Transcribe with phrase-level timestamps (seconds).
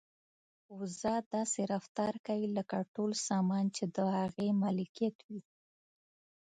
[0.77, 5.41] وزه داسې رفتار کوي لکه ټول سامان چې د هغې ملکیت وي.